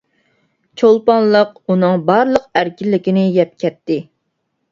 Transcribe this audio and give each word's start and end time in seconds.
چولپانلىق 0.81 1.51
ئۇنىڭ 1.73 2.01
بارلىق 2.09 2.47
ئەركىنلىكىنى 2.61 3.27
يەپ 3.37 3.51
كەتتى. 3.65 3.99